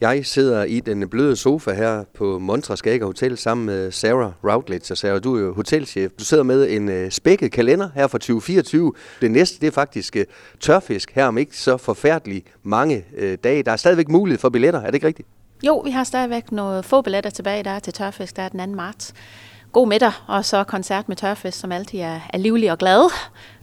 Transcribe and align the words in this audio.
Jeg 0.00 0.26
sidder 0.26 0.64
i 0.64 0.80
den 0.80 1.08
bløde 1.08 1.36
sofa 1.36 1.72
her 1.72 2.04
på 2.14 2.38
Montra 2.38 2.76
Skager 2.76 3.06
Hotel 3.06 3.36
sammen 3.36 3.66
med 3.66 3.90
Sarah 3.90 4.32
Routledge. 4.44 4.92
Og 4.92 4.98
Sarah, 4.98 5.24
du 5.24 5.36
er 5.36 5.40
jo 5.40 5.54
hotelchef. 5.54 6.12
Du 6.18 6.24
sidder 6.24 6.42
med 6.42 6.70
en 6.70 6.88
øh, 6.88 7.10
spækket 7.10 7.52
kalender 7.52 7.88
her 7.94 8.06
for 8.06 8.18
2024. 8.18 8.92
Det 9.20 9.30
næste, 9.30 9.60
det 9.60 9.66
er 9.66 9.70
faktisk 9.70 10.16
øh, 10.16 10.24
tørfisk 10.60 11.12
her 11.12 11.26
om 11.26 11.38
ikke 11.38 11.56
så 11.56 11.76
forfærdeligt 11.76 12.46
mange 12.62 13.04
øh, 13.16 13.38
dage. 13.44 13.62
Der 13.62 13.72
er 13.72 13.76
stadigvæk 13.76 14.08
mulighed 14.08 14.38
for 14.38 14.48
billetter, 14.48 14.80
er 14.80 14.86
det 14.86 14.94
ikke 14.94 15.06
rigtigt? 15.06 15.28
Jo, 15.66 15.78
vi 15.78 15.90
har 15.90 16.04
stadigvæk 16.04 16.52
nogle 16.52 16.82
få 16.82 17.02
billetter 17.02 17.30
tilbage 17.30 17.64
der 17.64 17.78
til 17.78 17.92
tørfisk, 17.92 18.36
der 18.36 18.42
er 18.42 18.48
den 18.48 18.70
2. 18.70 18.76
marts. 18.76 19.14
God 19.76 19.88
middag, 19.88 20.12
og 20.26 20.44
så 20.44 20.64
koncert 20.64 21.08
med 21.08 21.16
tørfisk, 21.16 21.58
som 21.58 21.72
altid 21.72 21.98
er, 21.98 22.20
er 22.32 22.38
livlig 22.38 22.72
og 22.72 22.78
glad. 22.78 23.10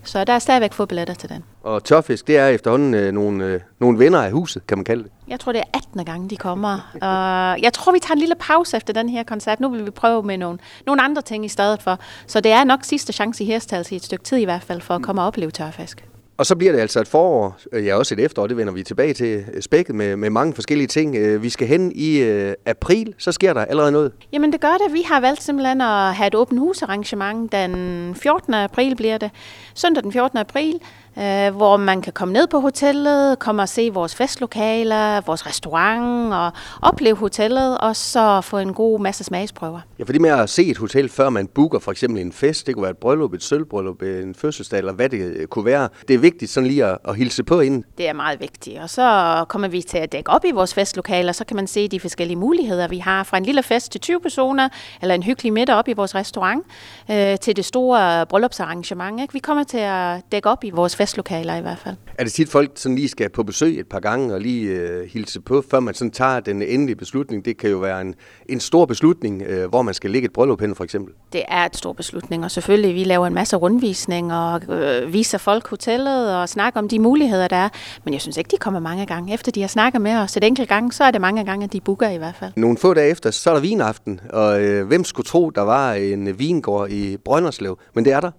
Så 0.03 0.23
der 0.23 0.33
er 0.33 0.39
stadigvæk 0.39 0.73
få 0.73 0.85
billetter 0.85 1.13
til 1.13 1.29
den. 1.29 1.43
Og 1.63 1.83
tørfisk, 1.83 2.27
det 2.27 2.37
er 2.37 2.47
efterhånden 2.47 2.93
øh, 2.93 3.11
nogle, 3.11 3.45
øh, 3.45 3.59
nogle 3.79 3.99
venner 3.99 4.21
af 4.21 4.31
huset, 4.31 4.67
kan 4.67 4.77
man 4.77 4.85
kalde 4.85 5.03
det. 5.03 5.11
Jeg 5.27 5.39
tror, 5.39 5.51
det 5.51 5.59
er 5.59 5.77
18. 5.77 6.05
gang, 6.05 6.29
de 6.29 6.37
kommer. 6.37 6.73
Uh, 6.93 7.63
jeg 7.63 7.73
tror, 7.73 7.91
vi 7.91 7.99
tager 7.99 8.13
en 8.13 8.19
lille 8.19 8.35
pause 8.39 8.77
efter 8.77 8.93
den 8.93 9.09
her 9.09 9.23
koncert. 9.23 9.59
Nu 9.59 9.69
vil 9.69 9.85
vi 9.85 9.91
prøve 9.91 10.23
med 10.23 10.37
nogle, 10.37 10.59
nogle 10.85 11.01
andre 11.01 11.21
ting 11.21 11.45
i 11.45 11.49
stedet 11.49 11.81
for. 11.81 11.99
Så 12.27 12.39
det 12.39 12.51
er 12.51 12.63
nok 12.63 12.83
sidste 12.83 13.13
chance 13.13 13.43
i 13.43 13.47
Herstals 13.47 13.91
i 13.91 13.95
et 13.95 14.03
stykke 14.03 14.23
tid 14.23 14.37
i 14.37 14.43
hvert 14.43 14.63
fald, 14.63 14.81
for 14.81 14.95
at 14.95 15.01
komme 15.01 15.21
og 15.21 15.27
opleve 15.27 15.51
tørfisk. 15.51 16.05
Og 16.37 16.45
så 16.45 16.55
bliver 16.55 16.71
det 16.71 16.79
altså 16.79 16.99
et 16.99 17.07
forår, 17.07 17.57
øh, 17.71 17.85
ja 17.85 17.95
også 17.95 18.15
et 18.15 18.19
efterår, 18.19 18.47
det 18.47 18.57
vender 18.57 18.73
vi 18.73 18.83
tilbage 18.83 19.13
til, 19.13 19.45
øh, 19.53 19.61
spækket 19.61 19.95
med, 19.95 20.15
med 20.15 20.29
mange 20.29 20.53
forskellige 20.53 20.87
ting. 20.87 21.15
Øh, 21.15 21.43
vi 21.43 21.49
skal 21.49 21.67
hen 21.67 21.91
i 21.95 22.17
øh, 22.17 22.53
april, 22.65 23.13
så 23.17 23.31
sker 23.31 23.53
der 23.53 23.65
allerede 23.65 23.91
noget. 23.91 24.11
Jamen 24.33 24.51
det 24.53 24.61
gør 24.61 24.77
det. 24.85 24.93
Vi 24.93 25.01
har 25.01 25.19
valgt 25.19 25.43
simpelthen 25.43 25.81
at 25.81 26.13
have 26.15 26.27
et 26.27 26.35
åbent 26.35 26.59
husarrangement. 26.59 27.51
Den 27.51 28.15
14. 28.15 28.53
april 28.53 28.95
bliver 28.95 29.17
det. 29.17 29.31
Søndag 29.75 30.03
den 30.03 30.11
14. 30.11 30.37
april 30.37 30.79
øh, 31.17 31.55
hvor 31.55 31.77
man 31.77 32.01
kan 32.01 32.13
komme 32.13 32.33
ned 32.33 32.47
på 32.47 32.59
hotellet, 32.59 33.39
komme 33.39 33.61
og 33.61 33.69
se 33.69 33.89
vores 33.93 34.15
festlokaler, 34.15 35.21
vores 35.21 35.47
restaurant 35.47 36.33
og 36.33 36.51
opleve 36.81 37.15
hotellet, 37.15 37.77
og 37.77 37.95
så 37.95 38.41
få 38.41 38.57
en 38.57 38.73
god 38.73 38.99
masse 38.99 39.23
smagsprøver. 39.23 39.79
Ja, 39.99 40.03
for 40.03 40.11
det 40.11 40.21
med 40.21 40.29
at 40.29 40.49
se 40.49 40.65
et 40.65 40.77
hotel, 40.77 41.09
før 41.09 41.29
man 41.29 41.47
booker 41.47 41.79
for 41.79 41.91
eksempel 41.91 42.21
en 42.21 42.33
fest, 42.33 42.67
det 42.67 42.75
kunne 42.75 42.83
være 42.83 42.91
et 42.91 42.97
bryllup, 42.97 43.33
et 43.33 43.43
sølvbryllup, 43.43 44.01
en 44.01 44.35
fødselsdag, 44.35 44.77
eller 44.77 44.93
hvad 44.93 45.09
det 45.09 45.49
kunne 45.49 45.65
være. 45.65 45.89
Det 46.07 46.13
er 46.13 46.17
vigtigt 46.17 46.51
sådan 46.51 46.67
lige 46.67 46.85
at, 46.85 46.97
at 47.07 47.15
hilse 47.15 47.43
på 47.43 47.59
inden. 47.59 47.85
Det 47.97 48.07
er 48.07 48.13
meget 48.13 48.39
vigtigt, 48.39 48.79
og 48.79 48.89
så 48.89 49.45
kommer 49.49 49.67
vi 49.67 49.81
til 49.81 49.97
at 49.97 50.11
dække 50.11 50.29
op 50.29 50.45
i 50.45 50.51
vores 50.51 50.73
festlokaler, 50.73 51.31
så 51.31 51.45
kan 51.45 51.55
man 51.55 51.67
se 51.67 51.87
de 51.87 51.99
forskellige 51.99 52.37
muligheder, 52.37 52.87
vi 52.87 52.97
har 52.97 53.23
fra 53.23 53.37
en 53.37 53.45
lille 53.45 53.63
fest 53.63 53.91
til 53.91 54.01
20 54.01 54.19
personer, 54.19 54.69
eller 55.01 55.15
en 55.15 55.23
hyggelig 55.23 55.53
middag 55.53 55.75
op 55.75 55.87
i 55.87 55.93
vores 55.93 56.15
restaurant, 56.15 56.65
øh, 57.11 57.37
til 57.39 57.55
det 57.55 57.65
store 57.65 58.25
bryllupsarrangement. 58.25 59.21
Ikke? 59.21 59.33
Vi 59.33 59.39
kommer 59.39 59.63
til 59.63 59.77
at 59.77 60.21
dække 60.31 60.49
op 60.49 60.63
i 60.63 60.69
vores 60.69 60.95
festlokaler 61.03 61.55
i 61.55 61.61
hvert 61.61 61.77
fald. 61.77 61.95
Er 62.17 62.23
det 62.23 62.33
tit 62.33 62.49
folk 62.49 62.71
sådan 62.75 62.95
lige 62.95 63.07
skal 63.07 63.29
på 63.29 63.43
besøg 63.43 63.79
et 63.79 63.87
par 63.87 63.99
gange 63.99 64.33
og 64.33 64.41
lige 64.41 64.69
øh, 64.69 65.09
hilse 65.09 65.41
på, 65.41 65.63
før 65.71 65.79
man 65.79 65.93
sådan 65.93 66.11
tager 66.11 66.39
den 66.39 66.61
endelige 66.61 66.95
beslutning? 66.95 67.45
Det 67.45 67.57
kan 67.57 67.69
jo 67.69 67.77
være 67.77 68.01
en, 68.01 68.15
en 68.49 68.59
stor 68.59 68.85
beslutning, 68.85 69.41
øh, 69.41 69.69
hvor 69.69 69.81
man 69.81 69.93
skal 69.93 70.11
lægge 70.11 70.25
et 70.25 70.33
bryllup 70.33 70.61
hen 70.61 70.75
for 70.75 70.83
eksempel. 70.83 71.13
Det 71.33 71.41
er 71.47 71.65
et 71.65 71.77
stor 71.77 71.93
beslutning, 71.93 72.43
og 72.43 72.51
selvfølgelig 72.51 72.95
vi 72.95 73.03
laver 73.03 73.27
en 73.27 73.33
masse 73.33 73.55
rundvisning 73.55 74.33
og 74.33 74.61
øh, 74.69 75.13
viser 75.13 75.37
folk 75.37 75.67
hotellet 75.67 76.35
og 76.37 76.49
snakker 76.49 76.79
om 76.79 76.87
de 76.87 76.99
muligheder, 76.99 77.47
der 77.47 77.55
er. 77.55 77.69
Men 78.03 78.13
jeg 78.13 78.21
synes 78.21 78.37
ikke, 78.37 78.49
de 78.51 78.57
kommer 78.57 78.79
mange 78.79 79.05
gange. 79.05 79.33
Efter 79.33 79.51
de 79.51 79.61
har 79.61 79.67
snakket 79.67 80.01
med 80.01 80.15
os 80.15 80.37
et 80.37 80.43
enkelt 80.43 80.69
gang, 80.69 80.93
så 80.93 81.03
er 81.03 81.11
det 81.11 81.21
mange 81.21 81.45
gange, 81.45 81.63
at 81.63 81.73
de 81.73 81.81
booker 81.81 82.09
i 82.09 82.17
hvert 82.17 82.35
fald. 82.35 82.51
Nogle 82.55 82.77
få 82.77 82.93
dage 82.93 83.11
efter, 83.11 83.31
så 83.31 83.49
er 83.49 83.53
der 83.53 83.61
vinaften, 83.61 84.19
og 84.29 84.61
øh, 84.61 84.87
hvem 84.87 85.03
skulle 85.03 85.27
tro, 85.27 85.49
der 85.49 85.61
var 85.61 85.93
en 85.93 86.39
vingård 86.39 86.89
i 86.89 87.17
Brønderslev? 87.17 87.79
Men 87.93 88.05
det 88.05 88.13
er 88.13 88.19
der. 88.19 88.31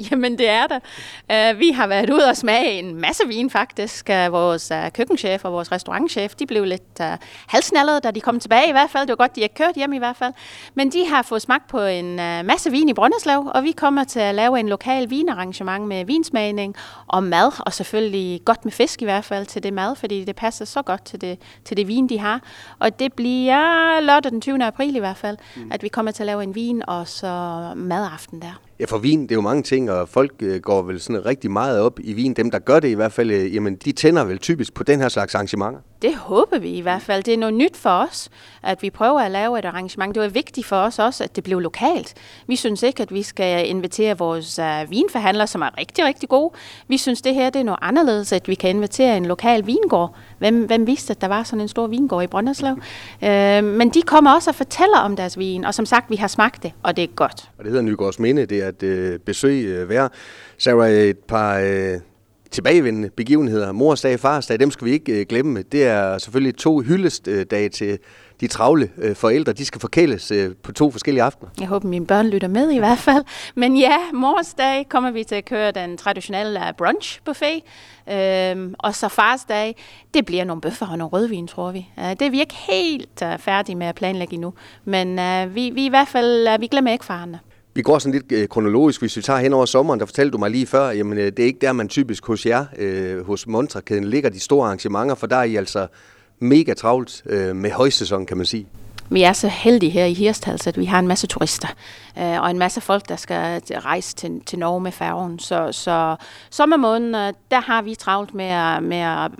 Jamen, 0.10 0.38
det 0.38 0.48
er 0.48 0.66
det. 0.66 0.82
Uh, 1.32 1.58
vi 1.58 1.70
har 1.70 1.86
været 1.86 2.10
ude 2.10 2.28
og 2.28 2.36
smage 2.36 2.78
en 2.78 2.94
masse 2.94 3.22
vin, 3.28 3.50
faktisk. 3.50 4.10
Uh, 4.10 4.32
vores 4.32 4.70
uh, 4.70 4.92
køkkenchef 4.92 5.44
og 5.44 5.52
vores 5.52 5.72
restaurantchef, 5.72 6.34
de 6.34 6.46
blev 6.46 6.64
lidt 6.64 7.00
uh, 7.00 7.06
halsnallede, 7.46 8.00
da 8.00 8.10
de 8.10 8.20
kom 8.20 8.40
tilbage 8.40 8.68
i 8.68 8.72
hvert 8.72 8.90
fald. 8.90 9.02
Det 9.02 9.10
var 9.10 9.16
godt, 9.16 9.36
de 9.36 9.40
ikke 9.40 9.54
kørt 9.54 9.74
hjem 9.76 9.92
i 9.92 9.98
hvert 9.98 10.16
fald. 10.16 10.32
Men 10.74 10.92
de 10.92 11.06
har 11.08 11.22
fået 11.22 11.42
smagt 11.42 11.68
på 11.68 11.80
en 11.80 12.06
uh, 12.06 12.46
masse 12.46 12.70
vin 12.70 12.88
i 12.88 12.92
Brønderslev, 12.92 13.50
og 13.54 13.64
vi 13.64 13.72
kommer 13.72 14.04
til 14.04 14.20
at 14.20 14.34
lave 14.34 14.60
en 14.60 14.68
lokal 14.68 15.10
vinarrangement 15.10 15.88
med 15.88 16.04
vinsmagning 16.04 16.76
og 17.06 17.22
mad, 17.22 17.52
og 17.66 17.72
selvfølgelig 17.72 18.40
godt 18.44 18.64
med 18.64 18.72
fisk 18.72 19.02
i 19.02 19.04
hvert 19.04 19.24
fald 19.24 19.46
til 19.46 19.62
det 19.62 19.72
mad, 19.72 19.96
fordi 19.96 20.24
det 20.24 20.36
passer 20.36 20.64
så 20.64 20.82
godt 20.82 21.04
til 21.04 21.20
det, 21.20 21.38
til 21.64 21.76
det 21.76 21.88
vin, 21.88 22.08
de 22.08 22.18
har. 22.18 22.40
Og 22.78 22.98
det 22.98 23.12
bliver 23.12 24.00
lørdag 24.00 24.32
den 24.32 24.40
20. 24.40 24.64
april 24.64 24.96
i 24.96 24.98
hvert 24.98 25.16
fald, 25.16 25.36
mm. 25.56 25.72
at 25.72 25.82
vi 25.82 25.88
kommer 25.88 26.12
til 26.12 26.22
at 26.22 26.26
lave 26.26 26.42
en 26.42 26.54
vin 26.54 26.82
og 26.88 27.08
så 27.08 27.26
madaften 27.76 28.42
der. 28.42 28.69
Ja, 28.80 28.84
for 28.84 28.98
vin, 28.98 29.22
det 29.22 29.30
er 29.30 29.34
jo 29.34 29.40
mange 29.40 29.62
ting, 29.62 29.90
og 29.90 30.08
folk 30.08 30.32
øh, 30.42 30.60
går 30.60 30.82
vel 30.82 31.00
sådan 31.00 31.26
rigtig 31.26 31.50
meget 31.50 31.80
op 31.80 32.00
i 32.00 32.12
vin. 32.12 32.34
Dem, 32.34 32.50
der 32.50 32.58
gør 32.58 32.80
det 32.80 32.88
i 32.88 32.94
hvert 32.94 33.12
fald, 33.12 33.30
øh, 33.30 33.54
jamen, 33.54 33.76
de 33.76 33.92
tænder 33.92 34.24
vel 34.24 34.38
typisk 34.38 34.74
på 34.74 34.82
den 34.82 35.00
her 35.00 35.08
slags 35.08 35.34
arrangementer. 35.34 35.80
Det 36.02 36.14
håber 36.14 36.58
vi 36.58 36.68
i 36.68 36.80
hvert 36.80 37.02
fald. 37.02 37.22
Det 37.22 37.34
er 37.34 37.38
noget 37.38 37.54
nyt 37.54 37.76
for 37.76 37.90
os, 37.90 38.28
at 38.62 38.82
vi 38.82 38.90
prøver 38.90 39.20
at 39.20 39.30
lave 39.30 39.58
et 39.58 39.64
arrangement. 39.64 40.14
Det 40.14 40.22
var 40.22 40.28
vigtigt 40.28 40.66
for 40.66 40.76
os 40.76 40.98
også, 40.98 41.24
at 41.24 41.36
det 41.36 41.44
blev 41.44 41.60
lokalt. 41.60 42.14
Vi 42.46 42.56
synes 42.56 42.82
ikke, 42.82 43.02
at 43.02 43.14
vi 43.14 43.22
skal 43.22 43.68
invitere 43.68 44.18
vores 44.18 44.58
uh, 44.58 44.90
vinforhandlere, 44.90 45.46
som 45.46 45.62
er 45.62 45.78
rigtig, 45.78 46.04
rigtig 46.04 46.28
gode. 46.28 46.54
Vi 46.88 46.98
synes, 46.98 47.22
det 47.22 47.34
her 47.34 47.50
det 47.50 47.60
er 47.60 47.64
noget 47.64 47.78
anderledes, 47.82 48.32
at 48.32 48.48
vi 48.48 48.54
kan 48.54 48.70
invitere 48.70 49.16
en 49.16 49.26
lokal 49.26 49.66
vingård. 49.66 50.16
Hvem, 50.38 50.66
hvem 50.66 50.86
vidste, 50.86 51.10
at 51.10 51.20
der 51.20 51.28
var 51.28 51.42
sådan 51.42 51.60
en 51.60 51.68
stor 51.68 51.86
vingård 51.86 52.24
i 52.24 52.26
Brønderslev? 52.26 52.72
uh, 52.72 53.64
men 53.64 53.88
de 53.88 54.02
kommer 54.02 54.34
også 54.34 54.50
og 54.50 54.54
fortæller 54.54 54.98
om 54.98 55.16
deres 55.16 55.38
vin, 55.38 55.64
og 55.64 55.74
som 55.74 55.86
sagt, 55.86 56.10
vi 56.10 56.16
har 56.16 56.28
smagt 56.28 56.62
det, 56.62 56.72
og 56.82 56.96
det 56.96 57.04
er 57.04 57.08
godt. 57.08 57.50
Og 57.58 57.64
det 57.64 57.72
hedder 57.72 57.82
Nygårds 57.82 58.18
Minde, 58.18 58.46
det 58.46 58.62
er 58.62 58.68
et 58.68 58.82
øh, 58.82 59.18
besøg 59.18 59.64
øh, 59.64 59.88
værd. 59.88 60.12
Sarah, 60.58 60.90
et 60.90 61.18
par... 61.18 61.58
Øh 61.58 62.00
tilbagevendende 62.50 63.10
begivenheder. 63.10 63.72
Mors 63.72 64.00
dag, 64.00 64.20
fars 64.20 64.46
dag, 64.46 64.60
dem 64.60 64.70
skal 64.70 64.84
vi 64.84 64.90
ikke 64.90 65.20
øh, 65.20 65.26
glemme. 65.28 65.62
Det 65.62 65.84
er 65.86 66.18
selvfølgelig 66.18 66.56
to 66.56 66.80
hyldestdage 66.80 67.68
til 67.68 67.98
de 68.40 68.46
travle 68.46 68.90
øh, 68.98 69.16
forældre. 69.16 69.52
De 69.52 69.64
skal 69.64 69.80
forkæles 69.80 70.30
øh, 70.30 70.50
på 70.62 70.72
to 70.72 70.90
forskellige 70.90 71.22
aftener. 71.22 71.50
Jeg 71.60 71.68
håber, 71.68 71.88
mine 71.88 72.06
børn 72.06 72.26
lytter 72.26 72.48
med 72.48 72.70
i 72.70 72.78
hvert 72.78 72.98
fald. 72.98 73.24
Men 73.54 73.76
ja, 73.76 73.96
mors 74.14 74.54
dag 74.54 74.88
kommer 74.88 75.10
vi 75.10 75.24
til 75.24 75.34
at 75.34 75.44
køre 75.44 75.70
den 75.70 75.96
traditionelle 75.96 76.60
brunch 76.78 77.20
buffet. 77.24 77.62
Øhm, 78.12 78.74
og 78.78 78.94
så 78.94 79.08
fars 79.08 79.44
dag, 79.44 79.76
det 80.14 80.26
bliver 80.26 80.44
nogle 80.44 80.60
bøffer 80.60 80.86
og 80.86 80.98
nogle 80.98 81.12
rødvin, 81.12 81.46
tror 81.46 81.72
vi. 81.72 81.88
Det 81.98 82.22
er 82.22 82.30
vi 82.30 82.40
ikke 82.40 82.54
helt 82.54 83.22
færdige 83.38 83.76
med 83.76 83.86
at 83.86 83.94
planlægge 83.94 84.34
endnu. 84.34 84.54
Men 84.84 85.16
vi, 85.54 85.70
vi 85.70 85.86
i 85.86 85.88
hvert 85.88 86.08
fald, 86.08 86.58
vi 86.58 86.66
glemmer 86.66 86.92
ikke 86.92 87.04
farerne. 87.04 87.40
Vi 87.80 87.84
går 87.84 87.98
sådan 87.98 88.12
lidt 88.12 88.32
øh, 88.32 88.48
kronologisk, 88.48 89.00
hvis 89.00 89.16
vi 89.16 89.22
tager 89.22 89.38
hen 89.38 89.52
over 89.52 89.66
sommeren. 89.66 90.00
Der 90.00 90.06
fortalte 90.06 90.32
du 90.32 90.38
mig 90.38 90.50
lige 90.50 90.66
før, 90.66 90.90
jamen 90.90 91.18
øh, 91.18 91.24
det 91.24 91.38
er 91.38 91.44
ikke 91.44 91.58
der, 91.60 91.72
man 91.72 91.88
typisk 91.88 92.26
hos 92.26 92.46
jer, 92.46 92.64
øh, 92.78 93.26
hos 93.26 93.46
Montrakæden, 93.46 94.04
ligger 94.04 94.30
de 94.30 94.40
store 94.40 94.66
arrangementer, 94.66 95.14
for 95.14 95.26
der 95.26 95.36
er 95.36 95.42
I 95.42 95.56
altså 95.56 95.86
mega 96.38 96.74
travlt 96.74 97.22
øh, 97.26 97.56
med 97.56 97.70
højsæson, 97.70 98.26
kan 98.26 98.36
man 98.36 98.46
sige. 98.46 98.66
Vi 99.10 99.22
er 99.22 99.32
så 99.32 99.48
heldige 99.48 99.90
her 99.90 100.04
i 100.04 100.12
Hirstals, 100.12 100.66
at 100.66 100.78
vi 100.78 100.84
har 100.84 100.98
en 100.98 101.08
masse 101.08 101.26
turister 101.26 101.68
øh, 102.18 102.42
og 102.42 102.50
en 102.50 102.58
masse 102.58 102.80
folk, 102.80 103.08
der 103.08 103.16
skal 103.16 103.62
rejse 103.78 104.16
til, 104.16 104.40
til 104.46 104.58
Norge 104.58 104.80
med 104.80 104.92
færgen. 104.92 105.38
Så, 105.38 105.72
så 105.72 106.16
sommermåneden, 106.50 107.14
øh, 107.14 107.32
der 107.50 107.60
har 107.60 107.82
vi 107.82 107.94
travlt 107.94 108.34
med 108.34 108.80
med 108.80 108.96
at 108.96 109.30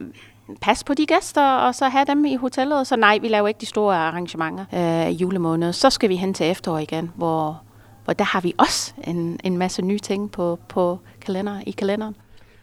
passe 0.60 0.84
på 0.84 0.94
de 0.94 1.06
gæster, 1.06 1.56
og 1.56 1.74
så 1.74 1.88
have 1.88 2.04
dem 2.04 2.24
i 2.24 2.36
hotellet. 2.36 2.86
Så 2.86 2.96
nej, 2.96 3.18
vi 3.22 3.28
laver 3.28 3.48
ikke 3.48 3.60
de 3.60 3.66
store 3.66 3.96
arrangementer 3.96 4.64
øh, 4.74 5.10
i 5.10 5.14
julemåned. 5.14 5.72
Så 5.72 5.90
skal 5.90 6.08
vi 6.08 6.16
hen 6.16 6.34
til 6.34 6.50
efterår 6.50 6.78
igen, 6.78 7.10
hvor 7.16 7.62
og 8.10 8.18
der 8.18 8.24
har 8.24 8.40
vi 8.40 8.54
også 8.58 8.92
en, 9.04 9.40
en 9.44 9.58
masse 9.58 9.82
nye 9.82 9.98
ting 9.98 10.30
på, 10.30 10.58
på 10.68 10.98
kalender, 11.20 11.60
i 11.66 11.70
kalenderen. 11.70 12.16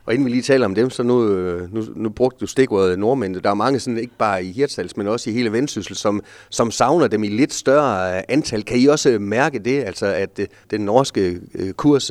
Og 0.07 0.13
inden 0.13 0.25
vi 0.25 0.31
lige 0.31 0.41
taler 0.41 0.65
om 0.65 0.75
dem, 0.75 0.89
så 0.89 1.03
nu, 1.03 1.29
øh, 1.29 1.73
nu, 1.73 1.83
nu 1.95 2.09
brugte 2.09 2.39
du 2.39 2.47
stikordet 2.47 2.99
nordmænd. 2.99 3.35
Der 3.35 3.49
er 3.49 3.53
mange, 3.53 3.79
sådan, 3.79 3.97
ikke 3.97 4.17
bare 4.17 4.43
i 4.45 4.51
Hirtshals, 4.51 4.97
men 4.97 5.07
også 5.07 5.29
i 5.29 5.33
hele 5.33 5.51
Vendsyssel, 5.51 5.95
som, 5.95 6.21
som 6.49 6.71
savner 6.71 7.07
dem 7.07 7.23
i 7.23 7.27
lidt 7.27 7.53
større 7.53 8.17
øh, 8.17 8.23
antal. 8.29 8.63
Kan 8.63 8.77
I 8.77 8.85
også 8.85 9.09
øh, 9.09 9.21
mærke 9.21 9.59
det, 9.59 9.83
altså 9.83 10.05
at 10.05 10.39
den 10.71 10.81
norske 10.81 11.39
kurs 11.77 12.09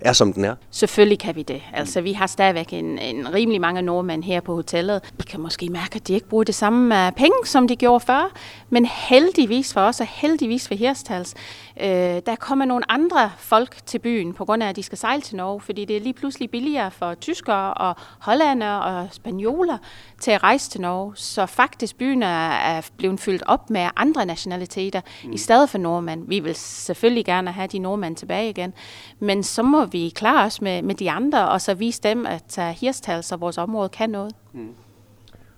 er, 0.00 0.12
som 0.12 0.32
den 0.32 0.44
er? 0.44 0.54
Selvfølgelig 0.70 1.18
kan 1.18 1.36
vi 1.36 1.42
det. 1.42 1.62
Altså, 1.72 2.00
vi 2.00 2.12
har 2.12 2.26
stadigvæk 2.26 2.72
en, 2.72 2.98
en 2.98 3.34
rimelig 3.34 3.60
mange 3.60 3.82
nordmænd 3.82 4.24
her 4.24 4.40
på 4.40 4.54
hotellet. 4.54 5.00
Vi 5.18 5.22
kan 5.22 5.40
måske 5.40 5.68
mærke, 5.68 5.96
at 5.96 6.08
de 6.08 6.14
ikke 6.14 6.28
bruger 6.28 6.44
det 6.44 6.54
samme 6.54 7.12
penge, 7.16 7.36
som 7.44 7.68
de 7.68 7.76
gjorde 7.76 8.04
før. 8.04 8.32
Men 8.70 8.86
heldigvis 9.08 9.72
for 9.72 9.80
os, 9.80 10.00
og 10.00 10.06
heldigvis 10.10 10.68
for 10.68 10.74
Hirtshals, 10.74 11.34
øh, 11.80 11.86
der 12.26 12.36
kommer 12.40 12.64
nogle 12.64 12.92
andre 12.92 13.30
folk 13.38 13.76
til 13.86 13.98
byen, 13.98 14.34
på 14.34 14.44
grund 14.44 14.62
af, 14.62 14.68
at 14.68 14.76
de 14.76 14.82
skal 14.82 14.98
sejle 14.98 15.22
til 15.22 15.36
Norge, 15.36 15.60
fordi 15.60 15.84
det 15.84 15.96
er 15.96 16.00
lige 16.00 16.14
pludselig 16.14 16.50
billigere 16.50 16.90
for 16.90 17.14
tyskere 17.32 17.74
og 17.74 17.96
hollændere 18.18 18.82
og 18.82 19.08
spanioler 19.10 19.78
til 20.20 20.30
at 20.30 20.42
rejse 20.42 20.70
til 20.70 20.80
Norge. 20.80 21.12
Så 21.16 21.46
faktisk 21.46 21.96
byen 21.96 22.22
er 22.22 22.90
blevet 22.96 23.20
fyldt 23.20 23.42
op 23.46 23.70
med 23.70 23.88
andre 23.96 24.26
nationaliteter 24.26 25.00
mm. 25.24 25.32
i 25.32 25.38
stedet 25.38 25.70
for 25.70 25.78
nordmænd. 25.78 26.28
Vi 26.28 26.40
vil 26.40 26.54
selvfølgelig 26.54 27.24
gerne 27.24 27.52
have 27.52 27.66
de 27.66 27.78
nordmænd 27.78 28.16
tilbage 28.16 28.50
igen, 28.50 28.72
men 29.20 29.42
så 29.42 29.62
må 29.62 29.84
vi 29.84 30.12
klare 30.14 30.46
os 30.46 30.60
med, 30.60 30.82
med 30.82 30.94
de 30.94 31.10
andre, 31.10 31.48
og 31.48 31.60
så 31.60 31.74
vise 31.74 32.00
dem, 32.02 32.26
at 32.26 32.58
uh, 32.58 32.64
Hirstals 32.64 33.32
og 33.32 33.40
vores 33.40 33.58
område 33.58 33.88
kan 33.88 34.10
noget. 34.10 34.34
Mm. 34.52 34.68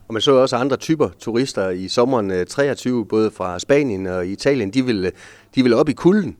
Og 0.09 0.15
man 0.15 0.23
så 0.23 0.33
også 0.33 0.57
andre 0.57 0.77
typer 0.77 1.09
turister 1.19 1.71
i 1.71 1.89
sommeren 1.89 2.47
23, 2.47 3.07
både 3.07 3.31
fra 3.31 3.59
Spanien 3.59 4.07
og 4.07 4.27
Italien, 4.27 4.71
de 4.71 4.85
vil, 4.85 5.13
de 5.55 5.63
vil 5.63 5.75
op 5.75 5.89
i 5.89 5.93
kulden. 5.93 6.37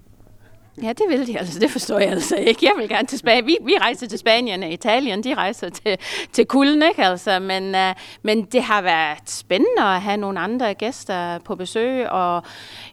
Ja, 0.83 0.89
det 0.89 1.03
vil 1.09 1.27
de 1.27 1.39
altså. 1.39 1.59
Det 1.59 1.71
forstår 1.71 1.99
jeg 1.99 2.11
altså 2.11 2.37
ikke. 2.37 2.67
Jeg 2.67 2.73
vil 2.79 2.89
gerne 2.89 3.07
til 3.07 3.19
Spanien. 3.19 3.47
Vi, 3.47 3.57
vi 3.65 3.75
rejser 3.81 4.07
til 4.07 4.19
Spanien 4.19 4.63
og 4.63 4.71
Italien. 4.71 5.25
De 5.25 5.35
rejser 5.35 5.69
til, 5.69 5.99
til 6.33 6.47
kulden, 6.47 6.83
ikke 6.83 7.05
altså? 7.05 7.39
Men, 7.39 7.75
uh, 7.75 7.95
men 8.23 8.45
det 8.45 8.63
har 8.63 8.83
været 8.83 9.31
spændende 9.31 9.83
at 9.83 10.01
have 10.01 10.17
nogle 10.17 10.41
andre 10.41 10.75
gæster 10.75 11.39
på 11.39 11.55
besøg. 11.55 12.09
Og 12.09 12.43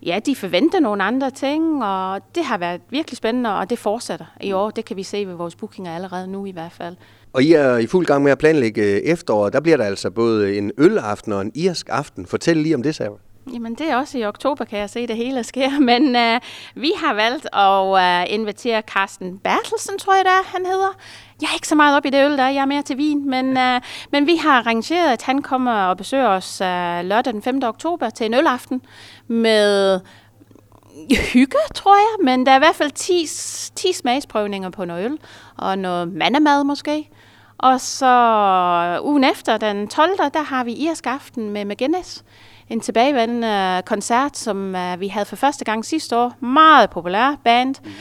ja, 0.06 0.20
de 0.26 0.36
forventer 0.36 0.80
nogle 0.80 1.04
andre 1.04 1.32
ting. 1.32 1.84
Og 1.84 2.22
det 2.36 2.46
har 2.46 2.58
været 2.58 2.82
virkelig 2.90 3.18
spændende, 3.18 3.58
og 3.58 3.70
det 3.70 3.80
fortsætter 3.80 4.26
i 4.42 4.52
år. 4.52 4.70
Det 4.70 4.86
kan 4.86 4.98
vi 4.98 5.04
se 5.04 5.26
ved 5.28 5.34
vores 5.34 5.56
bookinger 5.56 5.96
allerede 5.96 6.28
nu 6.28 6.46
i 6.46 6.52
hvert 6.52 6.72
fald. 6.72 6.96
Og 7.34 7.44
I 7.44 7.54
er 7.54 7.78
i 7.78 7.88
fuld 7.88 8.06
gang 8.06 8.24
med 8.24 8.32
at 8.32 8.38
planlægge 8.38 8.82
efteråret. 8.82 9.14
efterår. 9.14 9.50
Der 9.50 9.60
bliver 9.60 9.78
der 9.78 9.86
altså 9.86 10.12
både 10.12 10.58
en 10.58 10.72
ølaften 10.78 11.34
og 11.34 11.42
en 11.42 11.52
irsk 11.56 11.88
aften. 11.90 12.26
Fortæl 12.26 12.58
lige 12.58 12.76
om 12.76 12.84
det, 12.84 12.96
Sarah. 12.96 13.31
Jamen 13.54 13.76
det 13.76 13.90
er 13.90 13.96
også 13.96 14.18
i 14.18 14.26
oktober, 14.26 14.66
kan 14.66 14.80
jeg 14.80 14.90
se, 14.90 15.08
det 15.08 15.16
hele 15.16 15.44
sker. 15.44 15.80
Men 15.92 16.16
uh, 16.16 16.42
vi 16.82 16.92
har 16.98 17.14
valgt 17.14 17.48
at 17.54 18.28
uh, 18.28 18.34
invitere 18.34 18.82
Carsten 18.82 19.40
Bertelsen, 19.40 19.98
tror 20.00 20.16
jeg 20.16 20.26
det 20.26 20.32
er, 20.32 20.44
han 20.58 20.66
hedder. 20.66 20.98
Jeg 21.42 21.48
er 21.48 21.54
ikke 21.54 21.68
så 21.68 21.76
meget 21.76 21.98
op 21.98 22.06
i 22.06 22.10
det 22.10 22.26
øl, 22.26 22.38
der 22.38 22.48
jeg 22.48 22.62
er 22.62 22.66
mere 22.66 22.82
til 22.82 22.98
vin. 22.98 23.30
Men, 23.30 23.58
uh, 23.58 23.82
men 24.12 24.28
vi 24.28 24.36
har 24.36 24.58
arrangeret, 24.58 25.14
at 25.14 25.22
han 25.22 25.42
kommer 25.42 25.74
og 25.74 25.98
besøger 25.98 26.28
os 26.28 26.62
uh, 26.62 27.06
lørdag 27.10 27.34
den 27.34 27.42
5. 27.42 27.60
oktober 27.64 28.10
til 28.10 28.26
en 28.26 28.34
ølaften 28.34 28.82
med 29.28 30.00
hygge, 31.34 31.58
tror 31.76 31.96
jeg. 31.96 32.26
Men 32.26 32.46
der 32.46 32.52
er 32.52 32.56
i 32.56 32.60
hvert 32.60 32.76
fald 32.76 32.92
10, 32.92 33.26
10 33.76 33.94
smagsprøvninger 33.94 34.70
på 34.70 34.86
noget 34.86 35.06
øl 35.06 35.18
og 35.58 35.78
noget 35.78 36.14
mandemad 36.14 36.64
måske. 36.64 37.10
Og 37.62 37.82
så 37.82 39.00
ugen 39.04 39.24
efter, 39.24 39.58
den 39.58 39.88
12. 39.88 40.10
der 40.34 40.44
har 40.44 40.64
vi 40.64 40.74
irsk 40.74 41.08
aften 41.08 41.50
med 41.50 41.66
McGuinness 41.66 42.24
en 42.72 42.80
tilbagevendende 42.80 43.82
koncert, 43.86 44.38
som 44.38 44.76
uh, 44.76 45.00
vi 45.00 45.08
havde 45.08 45.26
for 45.26 45.36
første 45.36 45.66
gang 45.66 45.86
sidste 45.86 46.18
år. 46.18 46.34
Meget 46.40 46.90
populær 46.90 47.36
band. 47.44 47.76
Mm. 47.84 47.92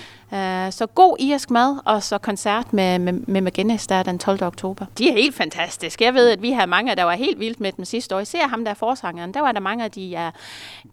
Så 0.71 0.87
god 0.95 1.17
irsk 1.21 1.51
mad, 1.51 1.77
og 1.85 2.03
så 2.03 2.19
koncert 2.19 2.73
med, 2.73 2.99
med, 2.99 3.13
med 3.13 3.41
McGuinness 3.41 3.87
der 3.87 4.03
den 4.03 4.19
12. 4.19 4.43
oktober. 4.43 4.87
De 4.99 5.09
er 5.09 5.13
helt 5.13 5.35
fantastiske. 5.35 6.05
Jeg 6.05 6.15
ved, 6.15 6.31
at 6.31 6.43
vi 6.43 6.51
har 6.51 6.67
mange, 6.67 6.97
der 6.97 7.05
var 7.05 7.13
helt 7.15 7.41
vildt 7.41 7.61
med 7.61 7.73
dem 7.73 7.85
sidste 7.85 8.17
år. 8.17 8.21
Især 8.21 8.49
ham 8.49 8.65
der 8.65 8.75
forsangeren. 8.75 9.35
Der 9.35 9.41
var 9.41 9.53
der 9.53 9.61
mange 9.61 9.85
af 9.85 9.91
de, 9.91 10.15
uh, 10.17 10.41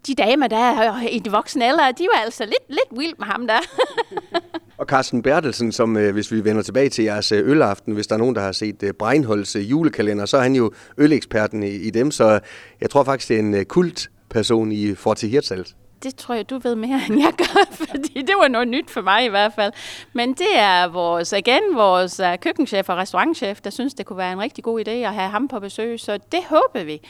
de 0.06 0.14
damer, 0.14 0.46
der 0.46 0.56
er 0.56 1.00
i 1.08 1.18
de 1.18 1.30
voksne 1.30 1.64
alder. 1.64 1.92
De 1.92 2.06
var 2.14 2.20
altså 2.24 2.44
lidt, 2.44 2.68
lidt 2.68 3.00
vildt 3.00 3.18
med 3.18 3.26
ham 3.26 3.46
der. 3.46 3.58
Carsten 4.88 5.22
Bertelsen, 5.22 5.72
som 5.72 5.96
øh, 5.96 6.12
hvis 6.12 6.32
vi 6.32 6.44
vender 6.44 6.62
tilbage 6.62 6.88
til 6.88 7.04
jeres 7.04 7.32
øh, 7.32 7.50
ølaften, 7.50 7.94
hvis 7.94 8.06
der 8.06 8.14
er 8.14 8.18
nogen, 8.18 8.34
der 8.34 8.40
har 8.40 8.52
set 8.52 8.82
øh, 8.82 8.92
Breinholds 8.92 9.56
julekalender, 9.56 10.26
så 10.26 10.36
er 10.36 10.42
han 10.42 10.54
jo 10.54 10.72
øleksperten 10.98 11.62
i, 11.62 11.70
i 11.70 11.90
dem, 11.90 12.10
så 12.10 12.40
jeg 12.80 12.90
tror 12.90 13.04
faktisk, 13.04 13.28
det 13.28 13.36
er 13.36 13.40
en 13.40 13.64
kult 13.64 14.10
person 14.30 14.72
i 14.72 14.94
Forti 14.94 15.28
Hirtshals 15.28 15.76
det 16.02 16.16
tror 16.16 16.34
jeg, 16.34 16.50
du 16.50 16.58
ved 16.58 16.74
mere, 16.74 17.00
end 17.08 17.20
jeg 17.20 17.32
gør, 17.38 17.64
fordi 17.86 18.22
det 18.22 18.34
var 18.40 18.48
noget 18.48 18.68
nyt 18.68 18.90
for 18.90 19.00
mig 19.00 19.24
i 19.24 19.28
hvert 19.28 19.52
fald. 19.52 19.72
Men 20.12 20.32
det 20.32 20.56
er 20.58 20.88
vores, 20.88 21.32
igen 21.32 21.62
vores 21.74 22.20
køkkenchef 22.40 22.88
og 22.88 22.96
restaurantchef, 22.96 23.60
der 23.60 23.70
synes, 23.70 23.94
det 23.94 24.06
kunne 24.06 24.16
være 24.16 24.32
en 24.32 24.40
rigtig 24.40 24.64
god 24.64 24.80
idé 24.88 24.90
at 24.90 25.14
have 25.14 25.28
ham 25.28 25.48
på 25.48 25.60
besøg. 25.60 26.00
Så 26.00 26.18
det 26.32 26.40
håber 26.48 26.84
vi, 26.84 27.00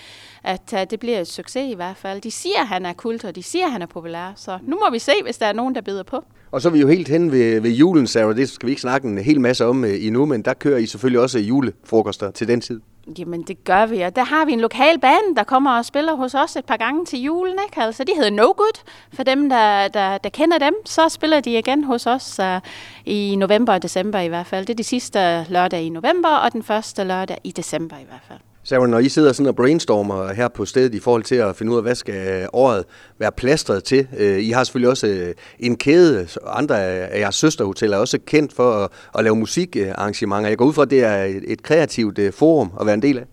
at 0.45 0.71
det 0.91 1.01
bliver 1.01 1.21
et 1.21 1.29
succes 1.29 1.73
i 1.73 1.75
hvert 1.75 1.97
fald. 1.97 2.21
De 2.21 2.31
siger, 2.31 2.61
at 2.61 2.67
han 2.67 2.87
er 2.87 2.93
kult, 2.93 3.25
og 3.25 3.35
de 3.35 3.43
siger, 3.43 3.65
at 3.65 3.73
han 3.73 3.83
er 3.83 3.87
populær. 3.87 4.33
Så 4.37 4.59
nu 4.63 4.77
må 4.77 4.91
vi 4.91 4.99
se, 4.99 5.13
hvis 5.23 5.39
der 5.39 5.47
er 5.47 5.53
nogen, 5.53 5.75
der 5.75 5.81
bider 5.81 6.03
på. 6.03 6.25
Og 6.51 6.63
så 6.63 6.69
er 6.69 6.73
vi 6.73 6.81
jo 6.81 6.89
helt 6.89 7.09
hen 7.09 7.33
ved, 7.33 7.61
ved 7.61 7.71
julen, 7.71 8.07
Sarah. 8.07 8.37
Det 8.37 8.49
skal 8.49 8.67
vi 8.67 8.71
ikke 8.71 8.83
snakke 8.83 9.09
en 9.09 9.19
hel 9.19 9.41
masse 9.41 9.67
om 9.67 9.85
øh, 9.85 10.07
endnu, 10.07 10.27
men 10.27 10.43
der 10.43 10.55
kører 10.55 10.79
I 10.79 10.87
selvfølgelig 10.87 11.21
også 11.21 11.39
julefrokoster 11.39 12.31
til 12.31 12.49
den 12.49 12.61
tid. 12.61 12.81
Jamen, 13.19 13.43
det 13.43 13.65
gør 13.65 13.87
vi, 13.87 14.01
og 14.01 14.17
der 14.17 14.25
har 14.25 14.45
vi 14.45 14.53
en 14.53 14.61
lokal 14.61 14.99
band, 14.99 15.37
der 15.37 15.45
kommer 15.45 15.79
og 15.79 15.85
spiller 15.85 16.15
hos 16.15 16.35
os 16.35 16.57
et 16.57 16.65
par 16.65 16.77
gange 16.77 17.05
til 17.05 17.23
julen, 17.23 17.59
ikke? 17.69 17.83
Altså, 17.83 18.05
de 18.05 18.13
hedder 18.17 18.31
No 18.31 18.45
Good. 18.45 18.85
For 19.13 19.23
dem, 19.23 19.49
der, 19.49 19.89
der, 19.89 20.19
der 20.19 20.31
kender 20.31 20.59
dem, 20.59 20.75
så 20.85 21.09
spiller 21.09 21.41
de 21.41 21.59
igen 21.59 21.85
hos 21.85 22.07
os 22.07 22.41
uh, 22.43 22.61
i 23.07 23.37
november 23.37 23.73
og 23.73 23.83
december 23.83 24.19
i 24.19 24.29
hvert 24.29 24.47
fald. 24.47 24.67
Det 24.67 24.73
er 24.73 24.77
de 24.77 24.85
sidste 24.85 25.47
lørdag 25.49 25.83
i 25.83 25.89
november, 25.89 26.29
og 26.29 26.53
den 26.53 26.63
første 26.63 27.05
lørdag 27.05 27.39
i 27.45 27.51
december 27.51 27.97
i 27.97 28.05
hvert 28.09 28.23
fald. 28.29 28.39
Så 28.69 28.87
når 28.87 28.99
I 28.99 29.09
sidder 29.09 29.33
sådan 29.33 29.47
og 29.47 29.57
brainstormer 29.57 30.33
her 30.33 30.49
på 30.49 30.65
stedet 30.65 30.95
i 30.95 31.01
forhold 31.01 31.23
til 31.23 31.35
at 31.35 31.57
finde 31.57 31.73
ud 31.73 31.77
af, 31.77 31.83
hvad 31.83 31.95
skal 31.95 32.49
året 32.53 32.85
være 33.19 33.33
plastret 33.33 33.85
til? 33.85 34.09
Øh, 34.19 34.39
I 34.39 34.51
har 34.51 34.65
selvfølgelig 34.65 34.91
også 34.91 35.07
øh, 35.07 35.35
en 35.59 35.77
kæde, 35.77 36.29
andre 36.47 36.83
af 36.85 37.21
jeres 37.21 37.35
søsterhoteller 37.35 37.97
er 37.97 38.01
også 38.01 38.19
kendt 38.27 38.53
for 38.53 38.85
at, 38.85 38.91
at 39.19 39.25
lave 39.25 39.37
musikarrangementer. 39.37 40.49
Jeg 40.49 40.59
går 40.59 40.65
ud 40.65 40.73
fra, 40.73 40.83
at 40.83 40.91
det 40.91 41.05
er 41.05 41.41
et 41.45 41.63
kreativt 41.63 42.19
øh, 42.19 42.33
forum 42.33 42.71
at 42.81 42.87
være 42.87 42.95
en 42.95 43.03
del 43.03 43.19
af. 43.19 43.25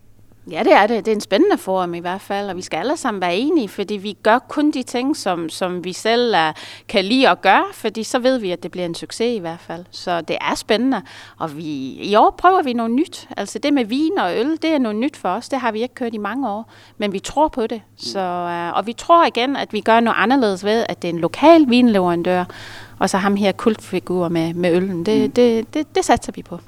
Ja, 0.52 0.64
det 0.64 0.74
er 0.74 0.88
det. 0.88 1.06
Det 1.06 1.12
er 1.12 1.16
en 1.16 1.22
spændende 1.22 1.58
forum 1.58 1.94
i 1.94 2.00
hvert 2.00 2.22
fald, 2.22 2.50
og 2.50 2.56
vi 2.56 2.62
skal 2.62 2.78
alle 2.78 2.98
sammen 2.98 3.22
være 3.22 3.36
enige, 3.36 3.70
fordi 3.70 3.94
vi 3.94 4.18
gør 4.24 4.40
kun 4.40 4.72
de 4.72 4.84
ting, 4.84 5.18
som, 5.18 5.50
som 5.50 5.84
vi 5.84 5.94
selv 5.94 6.36
uh, 6.36 6.54
kan 6.88 7.06
lide 7.06 7.30
at 7.30 7.42
gøre, 7.42 7.64
fordi 7.74 8.04
så 8.04 8.20
ved 8.20 8.38
vi, 8.38 8.52
at 8.52 8.64
det 8.64 8.72
bliver 8.72 8.86
en 8.86 8.96
succes 8.96 9.36
i 9.36 9.40
hvert 9.40 9.60
fald. 9.60 9.86
Så 9.92 10.22
det 10.22 10.38
er 10.42 10.56
spændende, 10.56 11.02
og 11.38 11.58
vi, 11.58 11.64
i 11.94 12.16
år 12.16 12.36
prøver 12.38 12.64
vi 12.64 12.74
noget 12.74 12.92
nyt. 12.92 13.28
Altså 13.38 13.60
det 13.60 13.74
med 13.74 13.86
vin 13.86 14.18
og 14.18 14.38
øl, 14.40 14.58
det 14.62 14.66
er 14.66 14.80
noget 14.80 14.96
nyt 14.96 15.18
for 15.18 15.30
os. 15.30 15.50
Det 15.50 15.60
har 15.60 15.72
vi 15.72 15.82
ikke 15.82 15.96
kørt 15.96 16.14
i 16.14 16.18
mange 16.18 16.50
år, 16.50 16.72
men 16.98 17.14
vi 17.14 17.20
tror 17.20 17.48
på 17.48 17.68
det. 17.68 17.82
Så, 17.98 18.20
uh, 18.20 18.78
og 18.78 18.88
vi 18.88 18.94
tror 18.94 19.26
igen, 19.26 19.56
at 19.56 19.74
vi 19.74 19.82
gør 19.82 20.00
noget 20.00 20.18
anderledes 20.20 20.64
ved, 20.64 20.86
at 20.90 21.02
det 21.02 21.10
er 21.10 21.14
en 21.14 21.20
lokal 21.20 21.70
vinleverandør, 21.70 22.46
og 23.00 23.10
så 23.10 23.18
ham 23.18 23.36
her 23.36 23.52
kultfigur 23.52 24.30
med, 24.30 24.54
med 24.54 24.76
øllen. 24.76 25.06
Det, 25.06 25.22
mm. 25.22 25.32
det, 25.32 25.74
det, 25.74 25.96
det 25.96 26.06
satser 26.06 26.32
vi 26.36 26.44
på. 26.44 26.60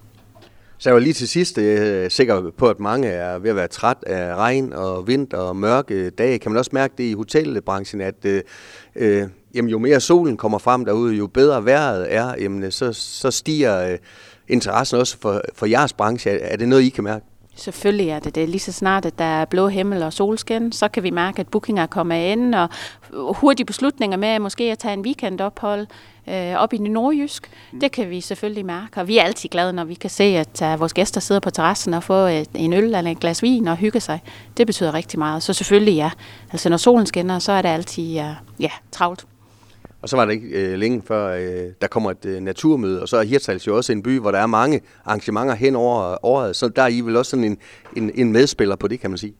Så 0.79 0.89
jeg 0.89 0.93
var 0.93 0.99
lige 0.99 1.13
til 1.13 1.27
sidst 1.27 1.57
øh, 1.57 2.11
sikker 2.11 2.51
på, 2.57 2.69
at 2.69 2.79
mange 2.79 3.07
er 3.07 3.39
ved 3.39 3.49
at 3.49 3.55
være 3.55 3.67
træt 3.67 3.97
af 4.07 4.35
regn 4.35 4.73
og 4.73 5.07
vind 5.07 5.33
og 5.33 5.55
mørke 5.55 6.09
dage. 6.09 6.39
Kan 6.39 6.51
man 6.51 6.59
også 6.59 6.71
mærke 6.73 6.93
det 6.97 7.03
i 7.03 7.13
hotelbranchen, 7.13 8.01
at 8.01 8.25
øh, 8.25 8.41
øh, 8.95 9.27
jamen, 9.53 9.69
jo 9.69 9.79
mere 9.79 9.99
solen 9.99 10.37
kommer 10.37 10.57
frem 10.57 10.85
derude, 10.85 11.15
jo 11.15 11.27
bedre 11.27 11.65
vejret 11.65 12.13
er, 12.13 12.35
jamen, 12.39 12.71
så, 12.71 12.93
så 12.93 13.31
stiger 13.31 13.91
øh, 13.91 13.97
interessen 14.47 14.99
også 14.99 15.17
for, 15.21 15.41
for 15.53 15.65
jeres 15.65 15.93
branche. 15.93 16.31
Er 16.31 16.57
det 16.57 16.67
noget, 16.67 16.83
I 16.83 16.89
kan 16.89 17.03
mærke? 17.03 17.25
Selvfølgelig 17.57 18.09
er 18.09 18.19
det 18.19 18.35
det. 18.35 18.49
Lige 18.49 18.59
så 18.59 18.71
snart, 18.71 19.05
at 19.05 19.19
der 19.19 19.25
er 19.25 19.45
blå 19.45 19.67
himmel 19.67 20.03
og 20.03 20.13
solskin, 20.13 20.71
så 20.71 20.87
kan 20.87 21.03
vi 21.03 21.09
mærke, 21.09 21.39
at 21.39 21.47
bookinger 21.47 21.85
kommer 21.85 22.15
ind, 22.15 22.55
og 22.55 22.69
hurtige 23.13 23.65
beslutninger 23.65 24.17
med 24.17 24.39
måske 24.39 24.71
at 24.71 24.79
tage 24.79 24.93
en 24.93 25.01
weekendophold 25.01 25.87
øh, 26.27 26.53
op 26.55 26.73
i 26.73 26.77
det 26.77 26.91
nordjysk, 26.91 27.49
mm. 27.71 27.79
det 27.79 27.91
kan 27.91 28.09
vi 28.09 28.21
selvfølgelig 28.21 28.65
mærke. 28.65 28.99
Og 29.01 29.07
vi 29.07 29.17
er 29.17 29.23
altid 29.23 29.49
glade, 29.49 29.73
når 29.73 29.83
vi 29.83 29.93
kan 29.93 30.09
se, 30.09 30.23
at 30.23 30.61
uh, 30.61 30.79
vores 30.79 30.93
gæster 30.93 31.21
sidder 31.21 31.41
på 31.41 31.49
terrassen 31.49 31.93
og 31.93 32.03
får 32.03 32.27
et, 32.27 32.49
en 32.55 32.73
øl 32.73 32.83
eller 32.83 33.11
et 33.11 33.19
glas 33.19 33.43
vin 33.43 33.67
og 33.67 33.77
hygge 33.77 33.99
sig. 33.99 34.21
Det 34.57 34.67
betyder 34.67 34.93
rigtig 34.93 35.19
meget. 35.19 35.43
Så 35.43 35.53
selvfølgelig 35.53 35.93
ja. 35.95 36.11
Altså 36.51 36.69
når 36.69 36.77
solen 36.77 37.05
skinner, 37.05 37.39
så 37.39 37.51
er 37.51 37.61
det 37.61 37.69
altid 37.69 38.19
uh, 38.19 38.25
ja, 38.59 38.71
travlt. 38.91 39.25
Og 40.01 40.09
så 40.09 40.15
var 40.15 40.25
det 40.25 40.33
ikke 40.33 40.47
øh, 40.47 40.79
længe 40.79 41.01
før, 41.07 41.27
øh, 41.27 41.71
der 41.81 41.87
kommer 41.87 42.11
et 42.11 42.25
øh, 42.25 42.39
naturmøde, 42.39 43.01
og 43.01 43.09
så 43.09 43.17
er 43.17 43.23
Hirtshals 43.23 43.67
jo 43.67 43.77
også 43.77 43.91
en 43.91 44.03
by, 44.03 44.19
hvor 44.19 44.31
der 44.31 44.39
er 44.39 44.47
mange 44.47 44.81
arrangementer 45.05 45.55
hen 45.55 45.75
over 45.75 46.25
året, 46.25 46.55
så 46.55 46.67
der 46.67 46.81
er 46.81 46.87
I 46.87 47.01
vel 47.01 47.15
også 47.15 47.29
sådan 47.29 47.43
en, 47.43 47.57
en, 47.95 48.11
en 48.15 48.31
medspiller 48.31 48.75
på 48.75 48.87
det, 48.87 48.99
kan 48.99 49.09
man 49.09 49.17
sige. 49.17 49.33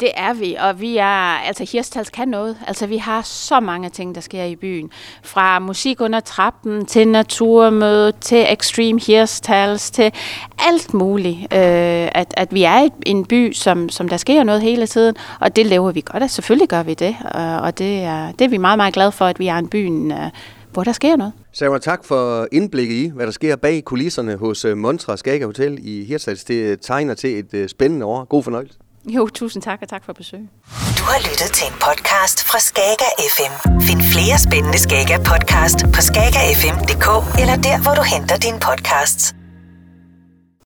Det 0.00 0.10
er 0.16 0.34
vi, 0.34 0.56
og 0.60 0.80
vi 0.80 0.96
er, 0.96 1.38
altså 1.46 1.68
Hirstals 1.72 2.10
kan 2.10 2.28
noget. 2.28 2.56
Altså 2.66 2.86
vi 2.86 2.96
har 2.96 3.22
så 3.22 3.60
mange 3.60 3.88
ting, 3.88 4.14
der 4.14 4.20
sker 4.20 4.44
i 4.44 4.56
byen. 4.56 4.90
Fra 5.22 5.58
musik 5.58 6.00
under 6.00 6.20
trappen, 6.20 6.86
til 6.86 7.08
naturmøde, 7.08 8.12
til 8.20 8.46
Extreme 8.52 9.00
Hirstals, 9.00 9.90
til 9.90 10.12
alt 10.58 10.94
muligt. 10.94 11.38
Øh, 11.40 12.08
at, 12.14 12.34
at 12.36 12.54
vi 12.54 12.62
er 12.62 12.88
en 13.06 13.24
by, 13.24 13.52
som, 13.52 13.88
som 13.88 14.08
der 14.08 14.16
sker 14.16 14.44
noget 14.44 14.62
hele 14.62 14.86
tiden, 14.86 15.16
og 15.40 15.56
det 15.56 15.66
lever 15.66 15.92
vi 15.92 16.00
godt 16.00 16.22
af. 16.22 16.30
Selvfølgelig 16.30 16.68
gør 16.68 16.82
vi 16.82 16.94
det, 16.94 17.16
og 17.60 17.78
det 17.78 18.02
er, 18.02 18.32
det 18.32 18.44
er 18.44 18.48
vi 18.48 18.56
meget, 18.58 18.76
meget 18.76 18.94
glade 18.94 19.12
for, 19.12 19.24
at 19.24 19.38
vi 19.38 19.46
er 19.46 19.56
en 19.56 19.68
by, 19.68 20.12
øh, 20.12 20.30
hvor 20.72 20.84
der 20.84 20.92
sker 20.92 21.16
noget. 21.16 21.32
Sarah, 21.52 21.80
tak 21.80 22.04
for 22.04 22.48
indblik 22.52 22.90
i, 22.90 23.10
hvad 23.14 23.26
der 23.26 23.32
sker 23.32 23.56
bag 23.56 23.84
kulisserne 23.84 24.36
hos 24.36 24.64
øh, 24.64 24.76
Montra 24.76 25.16
Skager 25.16 25.46
Hotel 25.46 25.78
i 25.82 26.04
Hirtshals. 26.04 26.44
Det 26.44 26.80
tegner 26.80 27.14
til 27.14 27.38
et 27.38 27.54
øh, 27.54 27.68
spændende 27.68 28.06
år. 28.06 28.24
God 28.24 28.42
fornøjelse. 28.42 28.78
Jo, 29.06 29.28
tusind 29.28 29.62
tak, 29.62 29.78
og 29.82 29.88
tak 29.88 30.04
for 30.04 30.12
besøget. 30.12 30.48
Du 30.98 31.02
har 31.04 31.18
lyttet 31.18 31.50
til 31.52 31.66
en 31.66 31.72
podcast 31.72 32.44
fra 32.48 32.58
Skager 32.58 33.10
FM. 33.34 33.80
Find 33.80 34.02
flere 34.02 34.38
spændende 34.38 34.78
Skager 34.78 35.18
podcast 35.18 35.78
på 35.94 36.00
skagerfm.dk 36.08 37.08
eller 37.40 37.56
der, 37.56 37.82
hvor 37.82 37.94
du 37.94 38.02
henter 38.02 38.36
dine 38.36 38.60
podcasts. 38.60 39.34